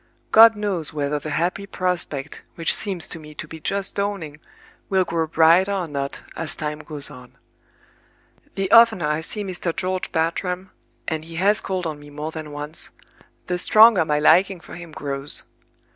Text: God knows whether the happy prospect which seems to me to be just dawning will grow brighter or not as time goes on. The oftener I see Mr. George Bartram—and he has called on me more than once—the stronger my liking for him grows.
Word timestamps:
God 0.31 0.55
knows 0.55 0.91
whether 0.91 1.19
the 1.19 1.29
happy 1.29 1.67
prospect 1.67 2.41
which 2.55 2.73
seems 2.73 3.07
to 3.09 3.19
me 3.19 3.35
to 3.35 3.47
be 3.47 3.59
just 3.59 3.93
dawning 3.93 4.39
will 4.89 5.03
grow 5.05 5.27
brighter 5.27 5.71
or 5.73 5.87
not 5.87 6.23
as 6.35 6.55
time 6.55 6.79
goes 6.79 7.11
on. 7.11 7.37
The 8.55 8.71
oftener 8.71 9.05
I 9.07 9.21
see 9.21 9.43
Mr. 9.43 9.75
George 9.75 10.11
Bartram—and 10.11 11.25
he 11.25 11.35
has 11.35 11.61
called 11.61 11.85
on 11.85 11.99
me 11.99 12.09
more 12.09 12.31
than 12.31 12.49
once—the 12.51 13.59
stronger 13.59 14.03
my 14.03 14.17
liking 14.19 14.59
for 14.59 14.73
him 14.75 14.91
grows. 14.91 15.43